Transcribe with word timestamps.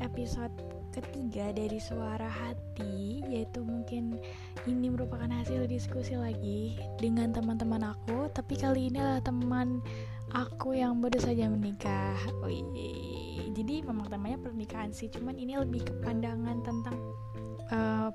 episode 0.00 0.52
ketiga 0.96 1.52
dari 1.52 1.76
Suara 1.76 2.28
Hati 2.28 3.20
Yaitu 3.28 3.60
mungkin 3.60 4.16
ini 4.64 4.88
merupakan 4.88 5.28
hasil 5.28 5.68
diskusi 5.68 6.16
lagi 6.16 6.80
dengan 6.96 7.36
teman-teman 7.36 7.92
aku 7.92 8.32
Tapi 8.32 8.54
kali 8.56 8.88
ini 8.88 9.00
adalah 9.00 9.20
teman 9.20 9.84
aku 10.32 10.74
yang 10.76 10.98
baru 11.04 11.20
saja 11.20 11.46
menikah. 11.52 12.16
Wih, 12.44 12.64
Jadi 13.52 13.84
memang 13.84 14.08
temanya 14.08 14.40
pernikahan 14.40 14.90
sih 14.90 15.12
Cuman 15.12 15.36
ini 15.36 15.60
lebih 15.60 15.84
ke 15.84 15.92
pandangan 16.00 16.64
tentang 16.64 16.96
uh, 17.72 18.10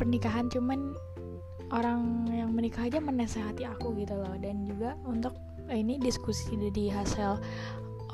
pernikahan 0.00 0.48
Cuman 0.48 0.96
orang 1.68 2.24
yang 2.32 2.50
menikah 2.56 2.88
aja 2.88 2.96
menasehati 2.96 3.68
aku 3.68 3.92
gitu 4.00 4.16
loh. 4.16 4.36
Dan 4.40 4.64
juga 4.64 4.96
untuk 5.04 5.36
ini 5.68 6.00
diskusi 6.00 6.56
dari 6.56 6.88
hasil 6.88 7.36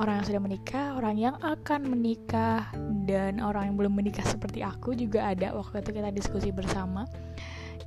orang 0.02 0.20
yang 0.20 0.26
sudah 0.26 0.42
menikah, 0.42 0.86
orang 0.98 1.16
yang 1.18 1.36
akan 1.38 1.86
menikah, 1.86 2.66
dan 3.06 3.38
orang 3.38 3.70
yang 3.70 3.76
belum 3.78 3.94
menikah 3.94 4.26
seperti 4.26 4.66
aku 4.66 4.98
juga 4.98 5.30
ada 5.30 5.54
waktu 5.54 5.84
itu 5.84 5.90
kita 5.94 6.10
diskusi 6.10 6.50
bersama. 6.50 7.06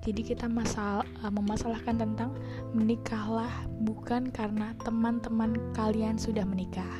Jadi 0.08 0.24
kita 0.24 0.48
masal 0.48 1.04
uh, 1.20 1.32
memasalahkan 1.34 2.00
tentang 2.00 2.32
menikahlah 2.72 3.52
bukan 3.84 4.32
karena 4.32 4.72
teman-teman 4.88 5.60
kalian 5.76 6.16
sudah 6.16 6.48
menikah. 6.48 6.96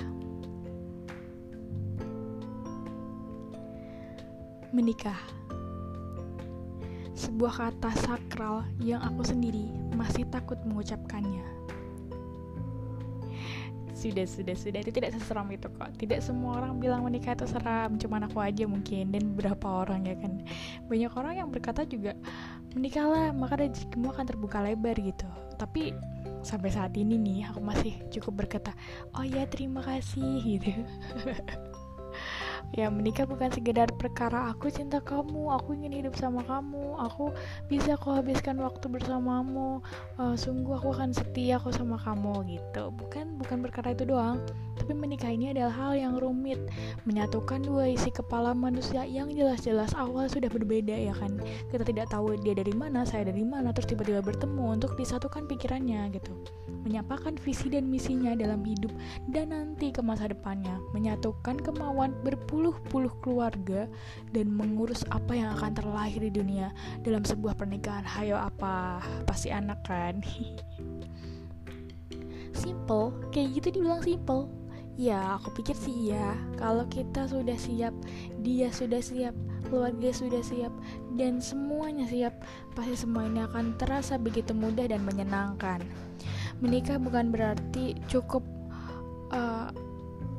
Menikah 4.76 5.16
sebuah 7.18 7.54
kata 7.72 7.92
sakral 8.04 8.68
yang 8.84 9.00
aku 9.02 9.24
sendiri 9.24 9.72
masih 9.96 10.28
takut 10.30 10.60
mengucapkannya 10.68 11.57
sudah 13.98 14.30
sudah 14.30 14.54
sudah. 14.54 14.80
Itu 14.86 14.94
tidak 14.94 15.18
seseram 15.18 15.50
itu 15.50 15.66
kok. 15.74 15.90
Tidak 15.98 16.22
semua 16.22 16.62
orang 16.62 16.78
bilang 16.78 17.02
menikah 17.02 17.34
itu 17.34 17.50
seram. 17.50 17.98
Cuman 17.98 18.30
aku 18.30 18.38
aja 18.38 18.70
mungkin. 18.70 19.10
Dan 19.10 19.34
beberapa 19.34 19.82
orang 19.82 20.06
ya 20.06 20.16
kan. 20.22 20.46
Banyak 20.86 21.12
orang 21.18 21.34
yang 21.42 21.50
berkata 21.50 21.82
juga 21.90 22.14
menikahlah 22.78 23.34
maka 23.34 23.58
rezekimu 23.58 24.14
akan 24.14 24.26
terbuka 24.30 24.62
lebar 24.62 24.94
gitu. 25.02 25.26
Tapi 25.58 25.98
sampai 26.46 26.70
saat 26.72 26.94
ini 26.96 27.18
nih 27.18 27.50
aku 27.50 27.60
masih 27.60 27.94
cukup 28.14 28.46
berkata 28.46 28.72
oh 29.20 29.26
ya 29.26 29.44
terima 29.50 29.84
kasih 29.84 30.40
gitu 30.40 30.72
ya 32.76 32.92
menikah 32.92 33.24
bukan 33.24 33.48
sekedar 33.54 33.88
perkara 33.96 34.52
aku 34.52 34.68
cinta 34.68 35.00
kamu. 35.00 35.54
Aku 35.62 35.78
ingin 35.78 36.04
hidup 36.04 36.16
sama 36.20 36.44
kamu. 36.44 37.00
Aku 37.08 37.32
bisa 37.72 37.96
kok 37.96 38.20
habiskan 38.20 38.60
waktu 38.60 38.86
bersamamu. 38.92 39.80
Uh, 40.20 40.36
sungguh 40.36 40.76
aku 40.76 40.92
akan 40.92 41.16
setia 41.16 41.62
kok 41.62 41.76
sama 41.76 41.96
kamu 42.02 42.60
gitu. 42.60 42.92
Bukan 42.92 43.40
bukan 43.40 43.58
perkara 43.64 43.96
itu 43.96 44.04
doang. 44.04 44.42
Tapi 44.78 44.94
menikah 44.94 45.34
ini 45.34 45.52
adalah 45.52 45.74
hal 45.74 45.94
yang 45.98 46.14
rumit. 46.20 46.60
Menyatukan 47.04 47.66
dua 47.66 47.90
isi 47.92 48.14
kepala 48.14 48.54
manusia 48.54 49.04
yang 49.04 49.34
jelas-jelas 49.34 49.92
awal 49.98 50.30
sudah 50.30 50.48
berbeda 50.48 50.94
ya 50.94 51.12
kan? 51.18 51.40
Kita 51.74 51.84
tidak 51.84 52.14
tahu 52.14 52.38
dia 52.40 52.54
dari 52.56 52.72
mana 52.72 53.04
saya 53.04 53.28
dari 53.28 53.44
mana 53.44 53.74
terus 53.74 53.90
tiba-tiba 53.90 54.22
bertemu 54.22 54.78
untuk 54.80 54.94
disatukan 54.96 55.50
pikirannya 55.50 56.14
gitu. 56.14 56.32
Menyapakan 56.88 57.36
visi 57.42 57.68
dan 57.68 57.90
misinya 57.92 58.32
dalam 58.38 58.64
hidup 58.64 58.94
dan 59.28 59.52
nanti 59.52 59.92
ke 59.92 60.00
masa 60.00 60.32
depannya. 60.32 60.80
Menyatukan 60.96 61.60
kemauan 61.60 62.16
berpuluh 62.24 62.57
berpuluh-puluh 62.58 63.14
keluarga 63.22 63.86
dan 64.34 64.50
mengurus 64.50 65.06
apa 65.14 65.38
yang 65.38 65.54
akan 65.54 65.78
terlahir 65.78 66.26
di 66.26 66.34
dunia 66.34 66.74
dalam 67.06 67.22
sebuah 67.22 67.54
pernikahan. 67.54 68.02
Hayo 68.02 68.34
apa? 68.34 69.06
Pasti 69.30 69.54
anak 69.54 69.86
kan? 69.86 70.26
simple, 72.58 73.14
kayak 73.30 73.62
gitu 73.62 73.78
dibilang 73.78 74.02
simple. 74.02 74.50
Ya, 74.98 75.38
aku 75.38 75.62
pikir 75.62 75.78
sih 75.78 76.10
ya. 76.10 76.34
Kalau 76.58 76.90
kita 76.90 77.30
sudah 77.30 77.54
siap, 77.54 77.94
dia 78.42 78.74
sudah 78.74 78.98
siap, 78.98 79.38
keluarga 79.70 80.10
sudah 80.10 80.42
siap, 80.42 80.74
dan 81.14 81.38
semuanya 81.38 82.10
siap, 82.10 82.34
pasti 82.74 82.98
semua 82.98 83.30
ini 83.30 83.46
akan 83.46 83.78
terasa 83.78 84.18
begitu 84.18 84.58
mudah 84.58 84.90
dan 84.90 85.06
menyenangkan. 85.06 85.86
Menikah 86.58 86.98
bukan 86.98 87.30
berarti 87.30 87.94
cukup 88.10 88.42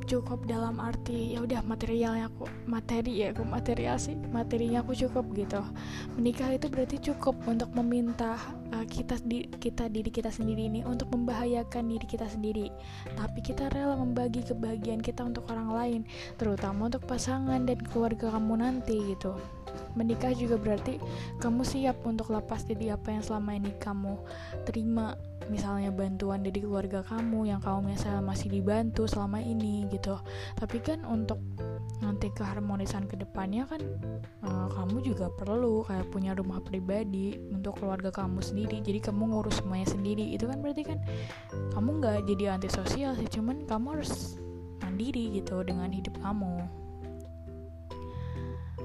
cukup 0.09 0.49
dalam 0.49 0.81
arti 0.81 1.37
ya 1.37 1.45
udah 1.45 1.61
materialnya 1.69 2.33
aku 2.33 2.49
materi 2.65 3.21
ya 3.21 3.37
aku 3.37 3.45
material 3.45 4.01
sih 4.01 4.17
materinya 4.33 4.81
aku 4.81 4.97
cukup 4.97 5.29
gitu. 5.37 5.61
Menikah 6.17 6.57
itu 6.57 6.67
berarti 6.73 6.97
cukup 7.13 7.37
untuk 7.45 7.69
meminta 7.77 8.41
uh, 8.73 8.87
kita 8.89 9.21
di 9.29 9.45
kita 9.61 9.93
diri 9.93 10.09
kita 10.09 10.33
sendiri 10.33 10.73
ini 10.73 10.81
untuk 10.89 11.13
membahayakan 11.13 11.93
diri 11.93 12.07
kita 12.09 12.25
sendiri. 12.25 12.73
Tapi 13.13 13.39
kita 13.45 13.69
rela 13.69 14.01
membagi 14.01 14.41
kebahagiaan 14.49 15.05
kita 15.05 15.29
untuk 15.29 15.45
orang 15.53 15.69
lain 15.77 16.01
terutama 16.41 16.89
untuk 16.89 17.05
pasangan 17.05 17.69
dan 17.69 17.77
keluarga 17.93 18.33
kamu 18.33 18.65
nanti 18.65 18.97
gitu 19.13 19.37
menikah 19.99 20.31
juga 20.31 20.55
berarti 20.55 21.03
kamu 21.43 21.67
siap 21.67 22.07
untuk 22.07 22.31
lepas 22.31 22.63
dari 22.63 22.95
apa 22.95 23.11
yang 23.11 23.23
selama 23.27 23.59
ini 23.59 23.75
kamu 23.83 24.15
terima. 24.63 25.19
Misalnya 25.49 25.89
bantuan 25.89 26.45
dari 26.45 26.61
keluarga 26.61 27.01
kamu 27.01 27.49
yang 27.49 27.57
kamu 27.65 27.97
misalnya 27.97 28.21
masih 28.21 28.53
dibantu 28.53 29.09
selama 29.09 29.41
ini 29.41 29.89
gitu. 29.89 30.21
Tapi 30.61 30.77
kan 30.85 31.09
untuk 31.09 31.41
nanti 32.05 32.29
keharmonisan 32.37 33.09
ke 33.09 33.17
depannya 33.17 33.65
kan 33.65 33.81
uh, 34.45 34.69
kamu 34.77 35.09
juga 35.09 35.33
perlu 35.33 35.89
kayak 35.89 36.13
punya 36.13 36.37
rumah 36.37 36.61
pribadi 36.61 37.41
untuk 37.49 37.81
keluarga 37.81 38.13
kamu 38.13 38.45
sendiri. 38.45 38.85
Jadi 38.85 39.01
kamu 39.09 39.33
ngurus 39.33 39.65
semuanya 39.65 39.89
sendiri. 39.89 40.37
Itu 40.37 40.53
kan 40.53 40.61
berarti 40.61 40.85
kan 40.85 41.01
kamu 41.73 41.89
nggak 41.97 42.17
jadi 42.29 42.45
antisosial 42.61 43.17
sih. 43.17 43.27
Cuman 43.33 43.65
kamu 43.65 43.99
harus 43.99 44.37
mandiri 44.85 45.41
gitu 45.41 45.65
dengan 45.65 45.89
hidup 45.89 46.13
kamu 46.21 46.61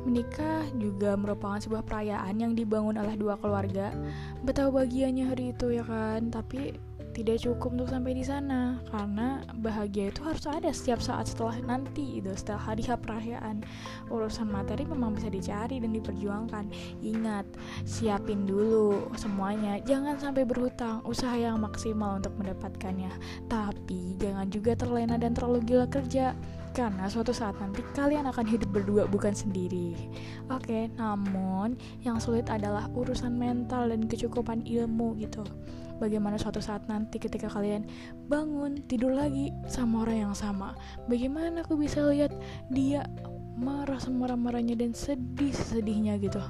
Menikah 0.04 0.68
juga 0.76 1.16
merupakan 1.16 1.60
sebuah 1.60 1.88
perayaan 1.88 2.36
yang 2.40 2.54
dibangun 2.54 3.00
oleh 3.00 3.16
dua 3.16 3.40
keluarga. 3.40 3.96
Betapa 4.44 4.84
bahagianya 4.84 5.32
hari 5.32 5.56
itu 5.56 5.72
ya 5.72 5.84
kan, 5.88 6.28
tapi 6.28 6.76
tidak 7.14 7.46
cukup 7.46 7.78
untuk 7.78 7.90
sampai 7.94 8.18
di 8.18 8.26
sana 8.26 8.82
karena 8.90 9.46
bahagia 9.62 10.10
itu 10.10 10.26
harus 10.26 10.50
ada 10.50 10.74
setiap 10.74 10.98
saat 10.98 11.30
setelah 11.30 11.54
nanti 11.62 12.18
itu 12.20 12.34
setelah 12.34 12.74
hari 12.74 12.82
perayaan. 12.84 13.62
Urusan 14.10 14.50
materi 14.50 14.84
memang 14.90 15.14
bisa 15.14 15.30
dicari 15.30 15.78
dan 15.78 15.94
diperjuangkan. 15.94 16.66
Ingat 17.06 17.46
siapin 17.86 18.50
dulu 18.50 19.14
semuanya. 19.14 19.78
Jangan 19.86 20.18
sampai 20.18 20.44
berhutang. 20.44 21.06
Usaha 21.06 21.38
yang 21.38 21.62
maksimal 21.62 22.18
untuk 22.18 22.34
mendapatkannya. 22.42 23.14
Tapi 23.46 24.18
jangan 24.18 24.50
juga 24.50 24.74
terlena 24.74 25.16
dan 25.22 25.38
terlalu 25.38 25.62
gila 25.70 25.86
kerja 25.86 26.34
karena 26.74 27.06
suatu 27.06 27.30
saat 27.30 27.54
nanti 27.62 27.86
kalian 27.94 28.26
akan 28.26 28.46
hidup 28.50 28.74
berdua 28.74 29.06
bukan 29.06 29.32
sendiri. 29.32 29.94
Oke, 30.50 30.90
namun 30.98 31.78
yang 32.02 32.18
sulit 32.18 32.50
adalah 32.50 32.90
urusan 32.98 33.38
mental 33.38 33.94
dan 33.94 34.10
kecukupan 34.10 34.66
ilmu 34.66 35.14
gitu. 35.22 35.46
Bagaimana 36.02 36.42
suatu 36.42 36.60
saat 36.60 36.90
nanti 36.90 37.22
ketika 37.22 37.48
kalian 37.48 37.86
bangun 38.28 38.82
tidur 38.90 39.14
lagi 39.14 39.54
sama 39.70 40.04
orang 40.04 40.28
yang 40.28 40.36
sama, 40.36 40.74
bagaimana 41.06 41.62
aku 41.62 41.78
bisa 41.78 42.02
lihat 42.10 42.34
dia 42.74 43.06
marah 43.54 44.02
semarah-marahnya 44.02 44.74
dan 44.74 44.98
sedih 44.98 45.54
sedihnya 45.54 46.18
gitu 46.18 46.42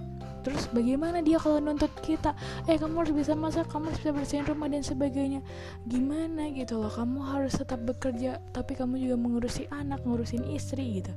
terus 0.43 0.67
bagaimana 0.69 1.23
dia 1.23 1.39
kalau 1.39 1.63
nuntut 1.63 1.89
kita? 2.03 2.35
Eh 2.67 2.75
kamu 2.75 3.07
harus 3.07 3.13
bisa 3.15 3.33
masak 3.33 3.71
kamu 3.71 3.89
harus 3.89 3.99
bisa 4.03 4.11
bersihin 4.11 4.45
rumah 4.45 4.67
dan 4.67 4.83
sebagainya. 4.83 5.39
Gimana 5.87 6.51
gitu 6.51 6.77
loh 6.77 6.91
kamu 6.91 7.23
harus 7.23 7.55
tetap 7.55 7.81
bekerja 7.81 8.43
tapi 8.51 8.75
kamu 8.75 8.99
juga 8.99 9.15
mengurusi 9.15 9.65
anak 9.71 10.03
ngurusin 10.03 10.43
istri 10.51 11.01
gitu. 11.01 11.15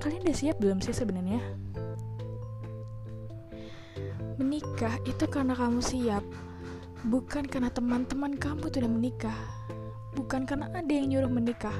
Kalian 0.00 0.24
udah 0.24 0.36
siap 0.38 0.56
belum 0.62 0.78
sih 0.80 0.96
sebenarnya? 0.96 1.42
Menikah 4.40 4.96
itu 5.04 5.28
karena 5.28 5.52
kamu 5.52 5.84
siap 5.84 6.24
bukan 7.04 7.44
karena 7.44 7.68
teman-teman 7.68 8.38
kamu 8.38 8.70
sudah 8.72 8.88
menikah. 8.88 9.38
Bukan 10.16 10.48
karena 10.48 10.72
ada 10.72 10.88
yang 10.90 11.12
nyuruh 11.12 11.30
menikah. 11.30 11.74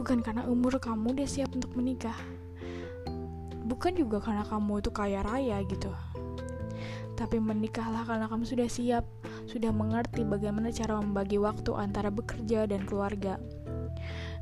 Bukan 0.00 0.24
karena 0.24 0.48
umur 0.48 0.80
kamu 0.80 1.12
udah 1.12 1.28
siap 1.28 1.52
untuk 1.52 1.76
menikah 1.76 2.16
bukan 3.70 3.94
juga 3.94 4.18
karena 4.18 4.42
kamu 4.42 4.82
itu 4.82 4.90
kaya 4.90 5.22
raya 5.22 5.62
gitu 5.62 5.94
tapi 7.14 7.38
menikahlah 7.38 8.02
karena 8.02 8.26
kamu 8.26 8.42
sudah 8.42 8.66
siap 8.66 9.06
sudah 9.46 9.70
mengerti 9.70 10.26
bagaimana 10.26 10.74
cara 10.74 10.98
membagi 10.98 11.38
waktu 11.38 11.70
antara 11.78 12.10
bekerja 12.10 12.66
dan 12.66 12.82
keluarga 12.82 13.38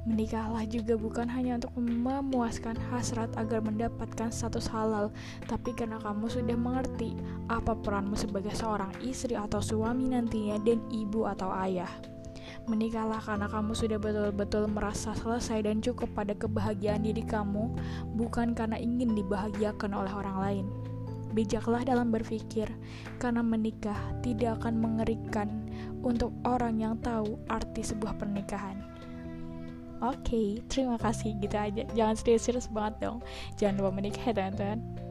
Menikahlah 0.08 0.64
juga 0.64 0.96
bukan 0.96 1.28
hanya 1.28 1.60
untuk 1.60 1.74
memuaskan 1.76 2.80
hasrat 2.88 3.28
agar 3.36 3.60
mendapatkan 3.60 4.32
status 4.32 4.64
halal, 4.72 5.12
tapi 5.44 5.76
karena 5.76 6.00
kamu 6.00 6.32
sudah 6.32 6.56
mengerti 6.56 7.12
apa 7.52 7.76
peranmu 7.76 8.16
sebagai 8.16 8.56
seorang 8.56 8.88
istri 9.04 9.36
atau 9.36 9.60
suami 9.60 10.08
nantinya 10.08 10.56
dan 10.64 10.80
ibu 10.88 11.28
atau 11.28 11.52
ayah. 11.60 11.92
Menikahlah 12.68 13.24
karena 13.24 13.48
kamu 13.48 13.72
sudah 13.72 13.96
betul-betul 13.96 14.68
merasa 14.68 15.16
selesai 15.16 15.64
dan 15.64 15.80
cukup 15.80 16.12
pada 16.12 16.36
kebahagiaan 16.36 17.00
diri 17.00 17.24
kamu, 17.24 17.72
bukan 18.12 18.52
karena 18.52 18.76
ingin 18.76 19.16
dibahagiakan 19.16 19.96
oleh 19.96 20.12
orang 20.12 20.38
lain. 20.38 20.66
Bijaklah 21.32 21.80
dalam 21.84 22.12
berpikir, 22.12 22.68
karena 23.16 23.40
menikah 23.40 23.96
tidak 24.20 24.60
akan 24.60 24.84
mengerikan 24.84 25.64
untuk 26.04 26.32
orang 26.44 26.76
yang 26.76 26.94
tahu 27.00 27.40
arti 27.48 27.80
sebuah 27.80 28.20
pernikahan. 28.20 28.98
oke 29.98 30.14
okay, 30.22 30.48
terima 30.70 30.94
kasih 30.94 31.34
gitu 31.42 31.58
aja 31.58 31.82
jangan 31.90 32.14
serius-serius 32.14 32.70
banget 32.70 33.02
dong 33.02 33.18
jangan 33.58 33.82
lupa 33.82 33.90
menikah 33.98 34.30
ya 34.30 34.34
teman-teman 34.34 35.07